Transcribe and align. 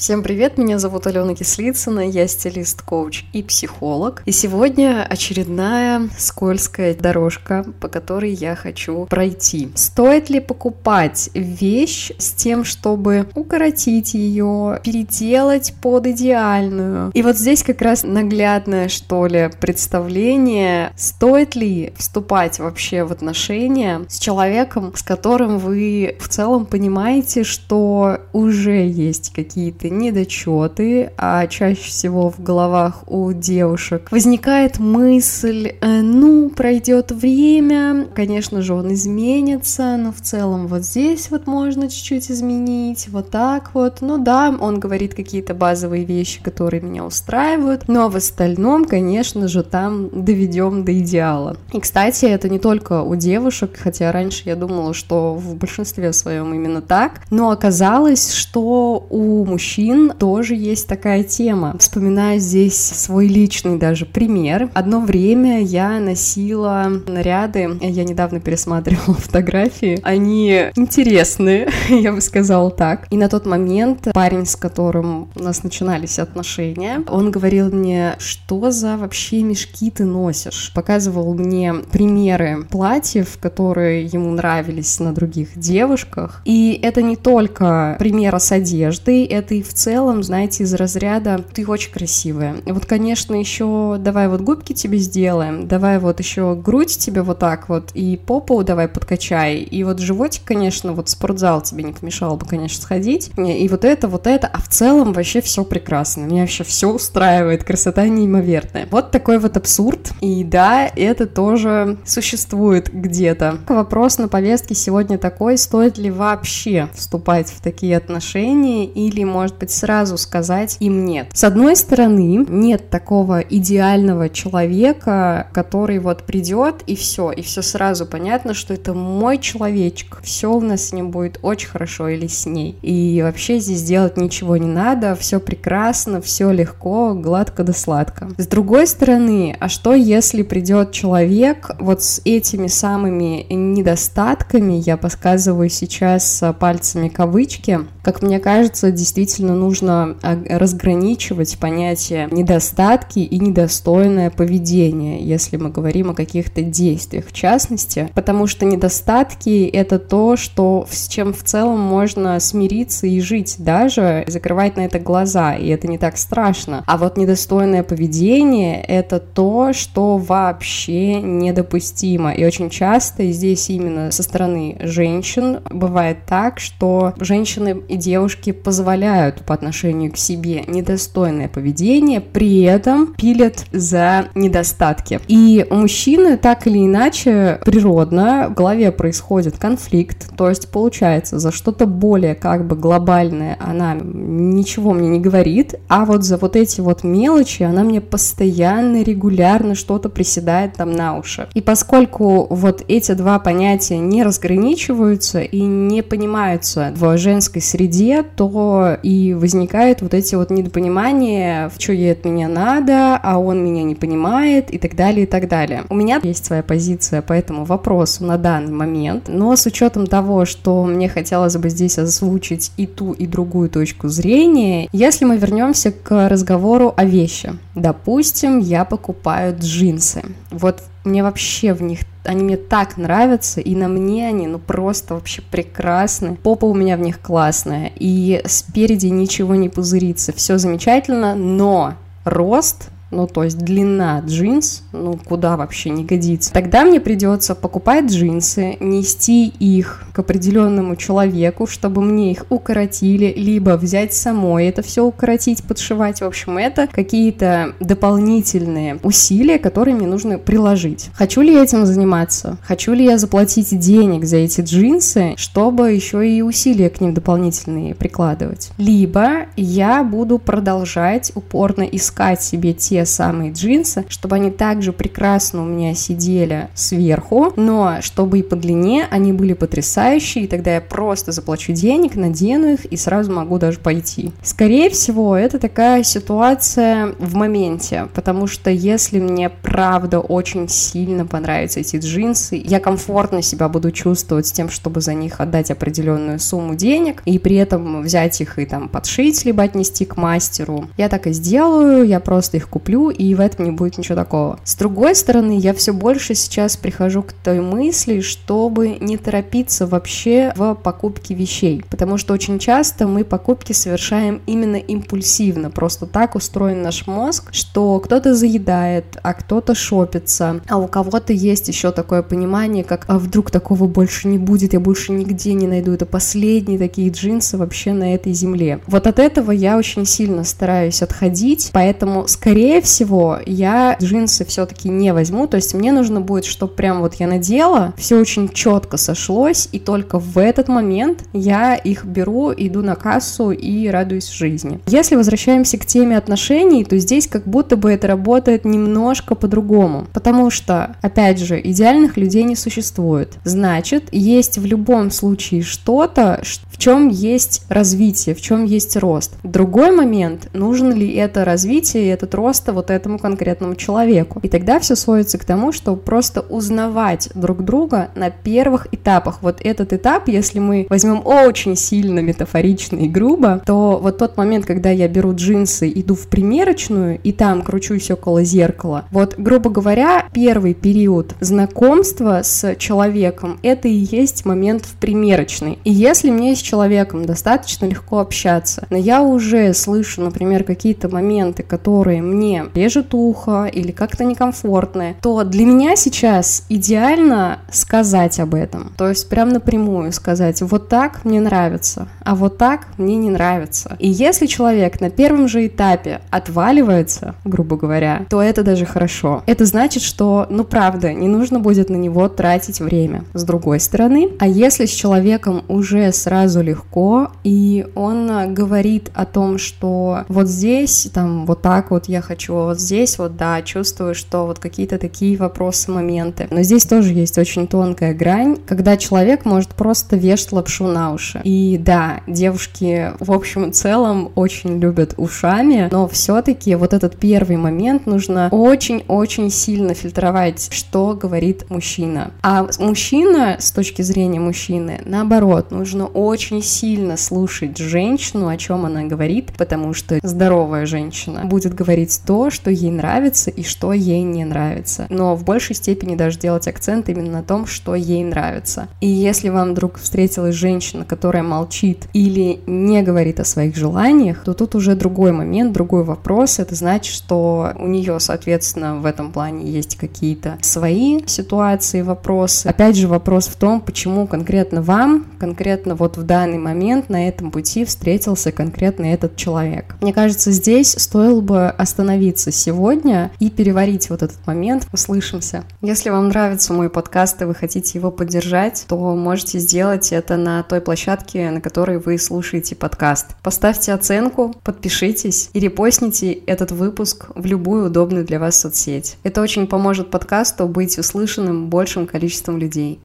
Всем 0.00 0.22
привет, 0.22 0.56
меня 0.56 0.78
зовут 0.78 1.06
Алена 1.06 1.34
Кислицына, 1.34 2.08
я 2.08 2.26
стилист, 2.26 2.80
коуч 2.80 3.24
и 3.34 3.42
психолог. 3.42 4.22
И 4.24 4.32
сегодня 4.32 5.06
очередная 5.06 6.08
скользкая 6.16 6.94
дорожка, 6.94 7.66
по 7.80 7.88
которой 7.88 8.32
я 8.32 8.56
хочу 8.56 9.04
пройти. 9.10 9.68
Стоит 9.74 10.30
ли 10.30 10.40
покупать 10.40 11.28
вещь 11.34 12.12
с 12.16 12.32
тем, 12.32 12.64
чтобы 12.64 13.28
укоротить 13.34 14.14
ее, 14.14 14.80
переделать 14.82 15.74
под 15.82 16.06
идеальную? 16.06 17.10
И 17.12 17.20
вот 17.22 17.36
здесь 17.36 17.62
как 17.62 17.82
раз 17.82 18.02
наглядное, 18.02 18.88
что 18.88 19.26
ли, 19.26 19.50
представление, 19.60 20.94
стоит 20.96 21.54
ли 21.54 21.92
вступать 21.98 22.58
вообще 22.58 23.04
в 23.04 23.12
отношения 23.12 24.06
с 24.08 24.18
человеком, 24.18 24.94
с 24.96 25.02
которым 25.02 25.58
вы 25.58 26.16
в 26.20 26.28
целом 26.30 26.64
понимаете, 26.64 27.44
что 27.44 28.20
уже 28.32 28.88
есть 28.88 29.34
какие-то 29.34 29.89
недочеты, 29.90 31.10
а 31.16 31.46
чаще 31.46 31.82
всего 31.82 32.30
в 32.30 32.42
головах 32.42 33.04
у 33.06 33.32
девушек 33.32 34.08
возникает 34.10 34.78
мысль, 34.78 35.72
э, 35.80 36.00
ну, 36.00 36.50
пройдет 36.50 37.12
время, 37.12 38.06
конечно 38.14 38.62
же, 38.62 38.74
он 38.74 38.92
изменится, 38.92 39.96
но 39.96 40.12
в 40.12 40.20
целом 40.20 40.66
вот 40.66 40.82
здесь 40.82 41.30
вот 41.30 41.46
можно 41.46 41.88
чуть-чуть 41.88 42.30
изменить, 42.30 43.08
вот 43.08 43.30
так 43.30 43.70
вот. 43.74 43.98
Ну 44.00 44.18
да, 44.18 44.54
он 44.58 44.80
говорит 44.80 45.14
какие-то 45.14 45.54
базовые 45.54 46.04
вещи, 46.04 46.42
которые 46.42 46.80
меня 46.80 47.04
устраивают, 47.04 47.88
но 47.88 48.08
в 48.08 48.16
остальном, 48.16 48.84
конечно 48.84 49.48
же, 49.48 49.62
там 49.62 50.08
доведем 50.24 50.84
до 50.84 50.98
идеала. 50.98 51.56
И, 51.72 51.80
кстати, 51.80 52.26
это 52.26 52.48
не 52.48 52.58
только 52.58 53.02
у 53.02 53.16
девушек, 53.16 53.78
хотя 53.78 54.12
раньше 54.12 54.42
я 54.46 54.56
думала, 54.56 54.94
что 54.94 55.34
в 55.34 55.56
большинстве 55.56 56.12
своем 56.12 56.54
именно 56.54 56.82
так, 56.82 57.22
но 57.30 57.50
оказалось, 57.50 58.32
что 58.32 59.06
у 59.10 59.44
мужчин 59.44 59.79
мужчин 59.80 60.12
тоже 60.18 60.54
есть 60.54 60.86
такая 60.86 61.22
тема. 61.22 61.74
Вспоминаю 61.78 62.38
здесь 62.38 62.76
свой 62.76 63.26
личный 63.26 63.78
даже 63.78 64.04
пример. 64.04 64.70
Одно 64.74 65.00
время 65.00 65.62
я 65.62 65.98
носила 66.00 66.90
наряды, 67.06 67.78
я 67.80 68.04
недавно 68.04 68.40
пересматривала 68.40 69.14
фотографии, 69.18 69.98
они 70.02 70.70
интересные, 70.76 71.70
я 71.88 72.12
бы 72.12 72.20
сказала 72.20 72.70
так. 72.70 73.06
И 73.10 73.16
на 73.16 73.28
тот 73.28 73.46
момент 73.46 74.08
парень, 74.12 74.46
с 74.46 74.56
которым 74.56 75.30
у 75.34 75.42
нас 75.42 75.62
начинались 75.62 76.18
отношения, 76.18 77.02
он 77.08 77.30
говорил 77.30 77.70
мне, 77.70 78.16
что 78.18 78.70
за 78.70 78.96
вообще 78.96 79.42
мешки 79.42 79.90
ты 79.90 80.04
носишь? 80.04 80.72
Показывал 80.74 81.34
мне 81.34 81.74
примеры 81.90 82.66
платьев, 82.70 83.38
которые 83.40 84.04
ему 84.04 84.30
нравились 84.32 85.00
на 85.00 85.12
других 85.12 85.58
девушках. 85.58 86.42
И 86.44 86.78
это 86.82 87.02
не 87.02 87.16
только 87.16 87.96
примеры 87.98 88.40
с 88.40 88.52
одеждой, 88.52 89.24
это 89.24 89.54
и 89.54 89.62
в 89.70 89.72
целом, 89.72 90.24
знаете, 90.24 90.64
из 90.64 90.74
разряда 90.74 91.44
«ты 91.54 91.64
очень 91.64 91.92
красивая». 91.92 92.56
Вот, 92.66 92.86
конечно, 92.86 93.36
еще 93.36 93.98
давай 94.00 94.26
вот 94.26 94.40
губки 94.40 94.72
тебе 94.72 94.98
сделаем, 94.98 95.68
давай 95.68 96.00
вот 96.00 96.18
еще 96.18 96.56
грудь 96.56 96.98
тебе 96.98 97.22
вот 97.22 97.38
так 97.38 97.68
вот, 97.68 97.92
и 97.94 98.16
попу 98.16 98.64
давай 98.64 98.88
подкачай, 98.88 99.58
и 99.58 99.84
вот 99.84 100.00
животик, 100.00 100.42
конечно, 100.44 100.92
вот 100.92 101.08
спортзал 101.08 101.60
тебе 101.60 101.84
не 101.84 101.92
помешало 101.92 102.34
бы, 102.34 102.46
конечно, 102.46 102.82
сходить, 102.82 103.30
и 103.36 103.68
вот 103.68 103.84
это, 103.84 104.08
вот 104.08 104.26
это, 104.26 104.48
а 104.48 104.60
в 104.60 104.68
целом 104.68 105.12
вообще 105.12 105.40
все 105.40 105.62
прекрасно, 105.62 106.22
меня 106.22 106.40
вообще 106.40 106.64
все 106.64 106.90
устраивает, 106.90 107.62
красота 107.62 108.08
неимоверная. 108.08 108.88
Вот 108.90 109.12
такой 109.12 109.38
вот 109.38 109.56
абсурд, 109.56 110.10
и 110.20 110.42
да, 110.42 110.90
это 110.96 111.28
тоже 111.28 111.96
существует 112.04 112.92
где-то. 112.92 113.58
Вопрос 113.68 114.18
на 114.18 114.26
повестке 114.26 114.74
сегодня 114.74 115.16
такой, 115.16 115.56
стоит 115.58 115.96
ли 115.96 116.10
вообще 116.10 116.88
вступать 116.92 117.50
в 117.50 117.60
такие 117.60 117.96
отношения, 117.96 118.84
или, 118.84 119.22
может 119.22 119.59
быть, 119.60 119.70
сразу 119.70 120.18
сказать 120.18 120.76
им 120.80 121.04
нет. 121.04 121.28
С 121.32 121.44
одной 121.44 121.76
стороны, 121.76 122.44
нет 122.48 122.90
такого 122.90 123.40
идеального 123.40 124.28
человека, 124.28 125.48
который 125.52 125.98
вот 125.98 126.24
придет 126.24 126.82
и 126.86 126.96
все, 126.96 127.30
и 127.30 127.42
все 127.42 127.62
сразу 127.62 128.06
понятно, 128.06 128.54
что 128.54 128.74
это 128.74 128.94
мой 128.94 129.38
человечек, 129.38 130.20
все 130.22 130.52
у 130.52 130.60
нас 130.60 130.88
с 130.88 130.92
ним 130.92 131.10
будет 131.10 131.38
очень 131.42 131.68
хорошо 131.68 132.08
или 132.08 132.26
с 132.26 132.46
ней. 132.46 132.76
И 132.82 133.20
вообще 133.22 133.58
здесь 133.58 133.82
делать 133.82 134.16
ничего 134.16 134.56
не 134.56 134.66
надо, 134.66 135.14
все 135.14 135.40
прекрасно, 135.40 136.20
все 136.20 136.50
легко, 136.50 137.14
гладко 137.14 137.64
да 137.64 137.72
сладко. 137.72 138.30
С 138.38 138.46
другой 138.46 138.86
стороны, 138.86 139.56
а 139.60 139.68
что 139.68 139.94
если 139.94 140.42
придет 140.42 140.92
человек 140.92 141.70
вот 141.78 142.02
с 142.02 142.20
этими 142.24 142.66
самыми 142.66 143.46
недостатками, 143.50 144.82
я 144.84 144.96
подсказываю 144.96 145.68
сейчас 145.68 146.42
пальцами 146.58 147.08
кавычки, 147.08 147.80
как 148.02 148.22
мне 148.22 148.38
кажется, 148.40 148.90
действительно 148.90 149.49
нужно 149.54 150.16
а, 150.22 150.38
разграничивать 150.48 151.58
понятие 151.58 152.28
недостатки 152.30 153.20
и 153.20 153.38
недостойное 153.38 154.30
поведение, 154.30 155.22
если 155.22 155.56
мы 155.56 155.70
говорим 155.70 156.10
о 156.10 156.14
каких-то 156.14 156.62
действиях, 156.62 157.26
в 157.26 157.32
частности, 157.32 158.10
потому 158.14 158.46
что 158.46 158.64
недостатки— 158.64 159.64
это 159.72 159.98
то, 159.98 160.36
что, 160.36 160.86
с 160.90 161.08
чем 161.08 161.32
в 161.32 161.42
целом 161.42 161.80
можно 161.80 162.38
смириться 162.40 163.06
и 163.06 163.20
жить 163.20 163.56
даже, 163.58 164.24
закрывать 164.26 164.76
на 164.76 164.82
это 164.82 164.98
глаза, 164.98 165.54
и 165.54 165.68
это 165.68 165.86
не 165.88 165.98
так 165.98 166.16
страшно. 166.16 166.84
А 166.86 166.98
вот 166.98 167.16
недостойное 167.16 167.82
поведение— 167.82 168.80
это 168.88 169.20
то, 169.20 169.72
что 169.72 170.16
вообще 170.16 171.20
недопустимо. 171.20 172.32
И 172.32 172.44
очень 172.44 172.70
часто 172.70 173.30
здесь 173.30 173.70
именно 173.70 174.10
со 174.10 174.22
стороны 174.22 174.76
женщин 174.80 175.60
бывает 175.70 176.18
так, 176.26 176.58
что 176.58 177.14
женщины 177.18 177.82
и 177.88 177.96
девушки 177.96 178.52
позволяют 178.52 179.29
по 179.44 179.54
отношению 179.54 180.12
к 180.12 180.16
себе 180.16 180.64
недостойное 180.66 181.48
поведение, 181.48 182.20
при 182.20 182.62
этом 182.62 183.14
пилят 183.14 183.64
за 183.72 184.28
недостатки. 184.34 185.20
И 185.28 185.66
у 185.70 185.74
мужчины 185.76 186.36
так 186.36 186.66
или 186.66 186.84
иначе 186.84 187.60
природно 187.64 188.48
в 188.50 188.54
голове 188.54 188.92
происходит 188.92 189.58
конфликт, 189.58 190.36
то 190.36 190.48
есть 190.48 190.68
получается 190.70 191.38
за 191.38 191.52
что-то 191.52 191.86
более 191.86 192.34
как 192.34 192.66
бы 192.66 192.76
глобальное 192.76 193.56
она 193.60 193.96
ничего 194.00 194.92
мне 194.92 195.08
не 195.08 195.20
говорит, 195.20 195.74
а 195.88 196.04
вот 196.04 196.24
за 196.24 196.36
вот 196.36 196.56
эти 196.56 196.80
вот 196.80 197.04
мелочи 197.04 197.62
она 197.62 197.82
мне 197.82 198.00
постоянно, 198.00 199.02
регулярно 199.02 199.74
что-то 199.74 200.08
приседает 200.08 200.74
там 200.74 200.92
на 200.92 201.16
уши. 201.16 201.48
И 201.54 201.60
поскольку 201.60 202.46
вот 202.50 202.82
эти 202.88 203.12
два 203.12 203.38
понятия 203.38 203.98
не 203.98 204.22
разграничиваются 204.22 205.40
и 205.40 205.60
не 205.60 206.02
понимаются 206.02 206.92
в 206.96 207.16
женской 207.18 207.62
среде, 207.62 208.22
то 208.22 208.98
и 209.02 209.19
возникают 209.34 210.02
вот 210.02 210.14
эти 210.14 210.34
вот 210.34 210.50
недопонимания, 210.50 211.68
в 211.68 211.80
что 211.80 211.92
ей 211.92 212.12
от 212.12 212.24
меня 212.24 212.48
надо, 212.48 213.16
а 213.16 213.38
он 213.38 213.64
меня 213.64 213.82
не 213.82 213.94
понимает 213.94 214.70
и 214.70 214.78
так 214.78 214.96
далее, 214.96 215.24
и 215.24 215.26
так 215.26 215.48
далее. 215.48 215.84
У 215.88 215.94
меня 215.94 216.20
есть 216.22 216.44
своя 216.44 216.62
позиция 216.62 217.22
по 217.22 217.32
этому 217.32 217.64
вопросу 217.64 218.24
на 218.24 218.38
данный 218.38 218.72
момент, 218.72 219.24
но 219.28 219.54
с 219.56 219.66
учетом 219.66 220.06
того, 220.06 220.44
что 220.44 220.84
мне 220.84 221.08
хотелось 221.08 221.56
бы 221.56 221.68
здесь 221.68 221.98
озвучить 221.98 222.72
и 222.76 222.86
ту, 222.86 223.12
и 223.12 223.26
другую 223.26 223.70
точку 223.70 224.08
зрения, 224.08 224.88
если 224.92 225.24
мы 225.24 225.36
вернемся 225.36 225.92
к 225.92 226.28
разговору 226.28 226.94
о 226.96 227.04
вещи. 227.04 227.52
Допустим, 227.74 228.58
я 228.58 228.84
покупаю 228.84 229.56
джинсы. 229.58 230.22
Вот 230.50 230.82
мне 231.04 231.22
вообще 231.22 231.72
в 231.72 231.82
них, 231.82 232.00
они 232.24 232.44
мне 232.44 232.56
так 232.56 232.96
нравятся, 232.96 233.60
и 233.60 233.74
на 233.74 233.88
мне 233.88 234.28
они, 234.28 234.46
ну, 234.46 234.58
просто 234.58 235.14
вообще 235.14 235.42
прекрасны. 235.42 236.36
Попа 236.36 236.66
у 236.66 236.74
меня 236.74 236.96
в 236.96 237.00
них 237.00 237.20
классная, 237.20 237.90
и 237.96 238.42
спереди 238.46 239.06
ничего 239.06 239.54
не 239.54 239.68
пузырится, 239.68 240.32
все 240.32 240.58
замечательно, 240.58 241.34
но 241.34 241.94
рост 242.24 242.90
ну 243.10 243.26
то 243.26 243.44
есть 243.44 243.58
длина 243.58 244.22
джинс, 244.24 244.82
ну 244.92 245.18
куда 245.22 245.56
вообще 245.56 245.90
не 245.90 246.04
годится, 246.04 246.52
тогда 246.52 246.84
мне 246.84 247.00
придется 247.00 247.54
покупать 247.54 248.06
джинсы, 248.06 248.76
нести 248.80 249.48
их 249.48 250.04
к 250.12 250.18
определенному 250.18 250.96
человеку, 250.96 251.66
чтобы 251.66 252.02
мне 252.02 252.32
их 252.32 252.46
укоротили, 252.50 253.32
либо 253.36 253.76
взять 253.76 254.14
самой 254.14 254.66
это 254.66 254.82
все 254.82 255.04
укоротить, 255.04 255.62
подшивать. 255.64 256.20
В 256.20 256.24
общем, 256.24 256.58
это 256.58 256.88
какие-то 256.90 257.74
дополнительные 257.80 258.98
усилия, 259.02 259.58
которые 259.58 259.94
мне 259.94 260.06
нужно 260.06 260.38
приложить. 260.38 261.10
Хочу 261.14 261.40
ли 261.40 261.52
я 261.52 261.62
этим 261.62 261.86
заниматься? 261.86 262.58
Хочу 262.62 262.92
ли 262.92 263.04
я 263.04 263.18
заплатить 263.18 263.78
денег 263.78 264.24
за 264.24 264.36
эти 264.36 264.60
джинсы, 264.60 265.34
чтобы 265.36 265.92
еще 265.92 266.28
и 266.28 266.42
усилия 266.42 266.90
к 266.90 267.00
ним 267.00 267.14
дополнительные 267.14 267.94
прикладывать? 267.94 268.70
Либо 268.78 269.46
я 269.56 270.02
буду 270.04 270.38
продолжать 270.38 271.32
упорно 271.34 271.82
искать 271.82 272.42
себе 272.42 272.72
те 272.72 272.99
самые 273.04 273.52
джинсы, 273.52 274.04
чтобы 274.08 274.36
они 274.36 274.50
также 274.50 274.92
прекрасно 274.92 275.62
у 275.62 275.64
меня 275.64 275.94
сидели 275.94 276.68
сверху, 276.74 277.52
но 277.56 277.98
чтобы 278.00 278.40
и 278.40 278.42
по 278.42 278.56
длине 278.56 279.06
они 279.10 279.32
были 279.32 279.52
потрясающие, 279.52 280.44
и 280.44 280.46
тогда 280.46 280.74
я 280.74 280.80
просто 280.80 281.32
заплачу 281.32 281.72
денег, 281.72 282.16
надену 282.16 282.74
их 282.74 282.84
и 282.84 282.96
сразу 282.96 283.32
могу 283.32 283.58
даже 283.58 283.78
пойти. 283.78 284.32
Скорее 284.42 284.90
всего, 284.90 285.36
это 285.36 285.58
такая 285.58 286.02
ситуация 286.02 287.14
в 287.18 287.34
моменте, 287.34 288.08
потому 288.14 288.46
что 288.46 288.70
если 288.70 289.20
мне 289.20 289.48
правда 289.48 290.20
очень 290.20 290.68
сильно 290.68 291.26
понравятся 291.26 291.80
эти 291.80 291.96
джинсы, 291.96 292.60
я 292.62 292.80
комфортно 292.80 293.42
себя 293.42 293.68
буду 293.68 293.90
чувствовать 293.90 294.46
с 294.46 294.52
тем, 294.52 294.68
чтобы 294.68 295.00
за 295.00 295.14
них 295.14 295.40
отдать 295.40 295.70
определенную 295.70 296.38
сумму 296.38 296.74
денег, 296.74 297.22
и 297.24 297.38
при 297.38 297.56
этом 297.56 298.02
взять 298.02 298.40
их 298.40 298.58
и 298.58 298.66
там 298.66 298.88
подшить, 298.88 299.44
либо 299.44 299.62
отнести 299.62 300.04
к 300.04 300.16
мастеру, 300.16 300.88
я 300.96 301.08
так 301.08 301.26
и 301.26 301.32
сделаю, 301.32 302.04
я 302.04 302.20
просто 302.20 302.56
их 302.56 302.68
куплю, 302.68 302.89
и 303.10 303.34
в 303.34 303.40
этом 303.40 303.66
не 303.66 303.70
будет 303.70 303.98
ничего 303.98 304.16
такого. 304.16 304.58
С 304.64 304.74
другой 304.74 305.14
стороны, 305.14 305.58
я 305.58 305.74
все 305.74 305.92
больше 305.92 306.34
сейчас 306.34 306.76
прихожу 306.76 307.22
к 307.22 307.32
той 307.32 307.60
мысли, 307.60 308.20
чтобы 308.20 308.96
не 309.00 309.16
торопиться 309.16 309.86
вообще 309.86 310.52
в 310.56 310.74
покупке 310.74 311.34
вещей, 311.34 311.84
потому 311.90 312.18
что 312.18 312.34
очень 312.34 312.58
часто 312.58 313.06
мы 313.06 313.24
покупки 313.24 313.72
совершаем 313.72 314.40
именно 314.46 314.76
импульсивно, 314.76 315.70
просто 315.70 316.06
так 316.06 316.34
устроен 316.34 316.82
наш 316.82 317.06
мозг, 317.06 317.50
что 317.52 318.00
кто-то 318.00 318.34
заедает, 318.34 319.04
а 319.22 319.34
кто-то 319.34 319.74
шопится, 319.74 320.60
а 320.68 320.78
у 320.78 320.88
кого-то 320.88 321.32
есть 321.32 321.68
еще 321.68 321.92
такое 321.92 322.22
понимание, 322.22 322.84
как 322.84 323.04
а 323.08 323.18
вдруг 323.18 323.50
такого 323.50 323.86
больше 323.86 324.28
не 324.28 324.38
будет, 324.38 324.72
я 324.72 324.80
больше 324.80 325.12
нигде 325.12 325.52
не 325.52 325.66
найду, 325.66 325.92
это 325.92 326.06
последние 326.06 326.78
такие 326.78 327.10
джинсы 327.10 327.56
вообще 327.56 327.92
на 327.92 328.14
этой 328.14 328.32
земле. 328.32 328.80
Вот 328.86 329.06
от 329.06 329.18
этого 329.18 329.50
я 329.50 329.76
очень 329.76 330.06
сильно 330.06 330.44
стараюсь 330.44 331.02
отходить, 331.02 331.70
поэтому, 331.72 332.26
скорее 332.28 332.79
всего, 332.80 333.38
я 333.46 333.96
джинсы 334.00 334.44
все-таки 334.44 334.88
не 334.88 335.12
возьму, 335.12 335.46
то 335.46 335.56
есть 335.56 335.74
мне 335.74 335.92
нужно 335.92 336.20
будет, 336.20 336.44
чтобы 336.44 336.74
прям 336.74 337.00
вот 337.00 337.14
я 337.14 337.26
надела, 337.26 337.94
все 337.96 338.16
очень 338.16 338.48
четко 338.48 338.96
сошлось, 338.96 339.68
и 339.72 339.78
только 339.78 340.18
в 340.18 340.38
этот 340.38 340.68
момент 340.68 341.24
я 341.32 341.74
их 341.74 342.04
беру, 342.04 342.52
иду 342.56 342.82
на 342.82 342.94
кассу 342.94 343.50
и 343.50 343.88
радуюсь 343.88 344.30
жизни. 344.30 344.80
Если 344.86 345.16
возвращаемся 345.16 345.78
к 345.78 345.86
теме 345.86 346.16
отношений, 346.16 346.84
то 346.84 346.96
здесь 346.98 347.26
как 347.26 347.46
будто 347.46 347.76
бы 347.76 347.90
это 347.90 348.06
работает 348.06 348.64
немножко 348.64 349.34
по-другому, 349.34 350.06
потому 350.12 350.50
что, 350.50 350.96
опять 351.02 351.38
же, 351.38 351.60
идеальных 351.62 352.16
людей 352.16 352.44
не 352.44 352.56
существует. 352.56 353.34
Значит, 353.44 354.04
есть 354.12 354.58
в 354.58 354.66
любом 354.66 355.10
случае 355.10 355.62
что-то, 355.62 356.42
в 356.70 356.78
чем 356.78 357.08
есть 357.08 357.64
развитие, 357.68 358.34
в 358.34 358.40
чем 358.40 358.64
есть 358.64 358.96
рост. 358.96 359.32
Другой 359.42 359.90
момент, 359.90 360.48
нужно 360.52 360.92
ли 360.92 361.12
это 361.14 361.44
развитие 361.44 362.04
и 362.04 362.08
этот 362.08 362.34
рост 362.34 362.68
вот 362.72 362.90
этому 362.90 363.18
конкретному 363.18 363.74
человеку. 363.74 364.40
И 364.42 364.48
тогда 364.48 364.78
все 364.80 364.96
сводится 364.96 365.38
к 365.38 365.44
тому, 365.44 365.72
что 365.72 365.96
просто 365.96 366.40
узнавать 366.40 367.30
друг 367.34 367.64
друга 367.64 368.10
на 368.14 368.30
первых 368.30 368.88
этапах. 368.92 369.38
Вот 369.42 369.60
этот 369.62 369.92
этап, 369.92 370.28
если 370.28 370.58
мы 370.58 370.86
возьмем 370.88 371.22
очень 371.24 371.76
сильно 371.76 372.20
метафорично 372.20 372.96
и 372.96 373.08
грубо, 373.08 373.62
то 373.64 373.98
вот 374.02 374.18
тот 374.18 374.36
момент, 374.36 374.66
когда 374.66 374.90
я 374.90 375.08
беру 375.08 375.34
джинсы, 375.34 375.90
иду 375.94 376.14
в 376.14 376.28
примерочную 376.28 377.18
и 377.22 377.32
там 377.32 377.62
кручусь 377.62 378.10
около 378.10 378.44
зеркала, 378.44 379.04
вот, 379.10 379.34
грубо 379.36 379.70
говоря, 379.70 380.26
первый 380.32 380.74
период 380.74 381.34
знакомства 381.40 382.40
с 382.42 382.74
человеком, 382.76 383.58
это 383.62 383.88
и 383.88 384.06
есть 384.10 384.44
момент 384.44 384.84
в 384.84 384.94
примерочной. 384.96 385.78
И 385.84 385.92
если 385.92 386.30
мне 386.30 386.54
с 386.54 386.58
человеком 386.58 387.24
достаточно 387.24 387.86
легко 387.86 388.18
общаться, 388.18 388.86
но 388.90 388.96
я 388.96 389.22
уже 389.22 389.72
слышу, 389.74 390.22
например, 390.22 390.64
какие-то 390.64 391.08
моменты, 391.08 391.62
которые 391.62 392.22
мне 392.22 392.59
режут 392.74 393.14
ухо 393.14 393.64
или 393.64 393.90
как-то 393.92 394.24
некомфортные, 394.24 395.16
то 395.22 395.44
для 395.44 395.64
меня 395.64 395.96
сейчас 395.96 396.64
идеально 396.68 397.60
сказать 397.70 398.38
об 398.40 398.54
этом. 398.54 398.92
То 398.96 399.08
есть 399.08 399.28
прям 399.28 399.50
напрямую 399.50 400.12
сказать, 400.12 400.62
вот 400.62 400.88
так 400.88 401.24
мне 401.24 401.40
нравится, 401.40 402.08
а 402.24 402.34
вот 402.34 402.58
так 402.58 402.88
мне 402.98 403.16
не 403.16 403.30
нравится. 403.30 403.96
И 403.98 404.08
если 404.08 404.46
человек 404.46 405.00
на 405.00 405.10
первом 405.10 405.48
же 405.48 405.66
этапе 405.66 406.20
отваливается, 406.30 407.34
грубо 407.44 407.76
говоря, 407.76 408.26
то 408.28 408.42
это 408.42 408.62
даже 408.62 408.86
хорошо. 408.86 409.42
Это 409.46 409.64
значит, 409.64 410.02
что, 410.02 410.46
ну 410.50 410.64
правда, 410.64 411.12
не 411.12 411.28
нужно 411.28 411.60
будет 411.60 411.90
на 411.90 411.96
него 411.96 412.28
тратить 412.28 412.80
время. 412.80 413.24
С 413.34 413.44
другой 413.44 413.80
стороны, 413.80 414.30
а 414.38 414.46
если 414.46 414.86
с 414.86 414.90
человеком 414.90 415.64
уже 415.68 416.12
сразу 416.12 416.62
легко, 416.62 417.30
и 417.44 417.86
он 417.94 418.54
говорит 418.54 419.10
о 419.14 419.24
том, 419.26 419.58
что 419.58 420.24
вот 420.28 420.48
здесь, 420.48 421.08
там, 421.12 421.46
вот 421.46 421.62
так 421.62 421.90
вот 421.90 422.06
я 422.06 422.20
хочу, 422.20 422.39
а 422.48 422.66
вот 422.66 422.80
здесь 422.80 423.18
вот, 423.18 423.36
да, 423.36 423.62
чувствую, 423.62 424.14
что 424.14 424.46
вот 424.46 424.58
какие-то 424.58 424.98
такие 424.98 425.36
вопросы, 425.36 425.90
моменты. 425.90 426.48
Но 426.50 426.62
здесь 426.62 426.84
тоже 426.84 427.12
есть 427.12 427.38
очень 427.38 427.66
тонкая 427.66 428.14
грань, 428.14 428.56
когда 428.66 428.96
человек 428.96 429.44
может 429.44 429.70
просто 429.70 430.16
вешать 430.16 430.52
лапшу 430.52 430.86
на 430.86 431.12
уши. 431.12 431.40
И 431.44 431.78
да, 431.78 432.20
девушки 432.26 433.12
в 433.20 433.32
общем 433.32 433.68
и 433.68 433.72
целом 433.72 434.30
очень 434.34 434.78
любят 434.78 435.14
ушами, 435.16 435.88
но 435.90 436.08
все-таки 436.08 436.74
вот 436.74 436.94
этот 436.94 437.16
первый 437.16 437.56
момент 437.56 438.06
нужно 438.06 438.48
очень-очень 438.50 439.50
сильно 439.50 439.94
фильтровать, 439.94 440.68
что 440.72 441.14
говорит 441.20 441.68
мужчина. 441.70 442.32
А 442.42 442.66
мужчина, 442.78 443.56
с 443.58 443.70
точки 443.72 444.02
зрения 444.02 444.40
мужчины, 444.40 445.00
наоборот, 445.04 445.70
нужно 445.70 446.06
очень 446.06 446.62
сильно 446.62 447.16
слушать 447.16 447.76
женщину, 447.78 448.48
о 448.48 448.56
чем 448.56 448.86
она 448.86 449.04
говорит, 449.04 449.52
потому 449.56 449.94
что 449.94 450.18
здоровая 450.22 450.86
женщина 450.86 451.44
будет 451.44 451.74
говорить 451.74 452.12
то, 452.30 452.48
что 452.48 452.70
ей 452.70 452.92
нравится 452.92 453.50
и 453.50 453.64
что 453.64 453.92
ей 453.92 454.22
не 454.22 454.44
нравится. 454.44 455.08
Но 455.10 455.34
в 455.34 455.42
большей 455.42 455.74
степени 455.74 456.14
даже 456.14 456.38
делать 456.38 456.68
акцент 456.68 457.08
именно 457.08 457.32
на 457.32 457.42
том, 457.42 457.66
что 457.66 457.96
ей 457.96 458.22
нравится. 458.22 458.86
И 459.00 459.08
если 459.08 459.48
вам 459.48 459.72
вдруг 459.72 459.98
встретилась 459.98 460.54
женщина, 460.54 461.04
которая 461.04 461.42
молчит 461.42 462.06
или 462.12 462.60
не 462.68 463.02
говорит 463.02 463.40
о 463.40 463.44
своих 463.44 463.74
желаниях, 463.74 464.44
то 464.44 464.54
тут 464.54 464.76
уже 464.76 464.94
другой 464.94 465.32
момент, 465.32 465.72
другой 465.72 466.04
вопрос. 466.04 466.60
Это 466.60 466.76
значит, 466.76 467.12
что 467.12 467.72
у 467.76 467.88
нее, 467.88 468.20
соответственно, 468.20 469.00
в 469.00 469.06
этом 469.06 469.32
плане 469.32 469.68
есть 469.68 469.96
какие-то 469.96 470.56
свои 470.60 471.26
ситуации, 471.26 472.02
вопросы. 472.02 472.68
Опять 472.68 472.94
же, 472.94 473.08
вопрос 473.08 473.48
в 473.48 473.56
том, 473.56 473.80
почему 473.80 474.28
конкретно 474.28 474.82
вам, 474.82 475.26
конкретно 475.40 475.96
вот 475.96 476.16
в 476.16 476.22
данный 476.22 476.58
момент 476.58 477.08
на 477.08 477.26
этом 477.26 477.50
пути 477.50 477.84
встретился 477.84 478.52
конкретно 478.52 479.06
этот 479.06 479.34
человек. 479.34 479.96
Мне 480.00 480.12
кажется, 480.12 480.52
здесь 480.52 480.94
стоило 480.96 481.40
бы 481.40 481.74
остановиться 482.20 482.52
сегодня 482.52 483.30
и 483.38 483.48
переварить 483.48 484.10
вот 484.10 484.22
этот 484.22 484.46
момент. 484.46 484.86
Услышимся. 484.92 485.64
Если 485.80 486.10
вам 486.10 486.28
нравится 486.28 486.72
мой 486.74 486.90
подкаст 486.90 487.40
и 487.40 487.44
вы 487.46 487.54
хотите 487.54 487.98
его 487.98 488.10
поддержать, 488.10 488.84
то 488.88 488.96
можете 489.16 489.58
сделать 489.58 490.12
это 490.12 490.36
на 490.36 490.62
той 490.62 490.80
площадке, 490.80 491.50
на 491.50 491.60
которой 491.60 491.98
вы 491.98 492.18
слушаете 492.18 492.76
подкаст. 492.76 493.28
Поставьте 493.42 493.94
оценку, 493.94 494.54
подпишитесь 494.62 495.48
и 495.54 495.60
репостните 495.60 496.32
этот 496.32 496.72
выпуск 496.72 497.26
в 497.34 497.46
любую 497.46 497.86
удобную 497.86 498.26
для 498.26 498.38
вас 498.38 498.60
соцсеть. 498.60 499.16
Это 499.22 499.40
очень 499.40 499.66
поможет 499.66 500.10
подкасту 500.10 500.68
быть 500.68 500.98
услышанным 500.98 501.68
большим 501.68 502.06
количеством 502.06 502.58
людей. 502.58 502.98